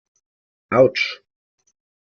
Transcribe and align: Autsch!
Autsch! 0.71 1.21